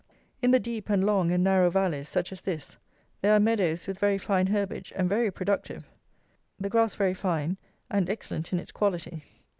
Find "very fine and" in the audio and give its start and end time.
6.95-8.09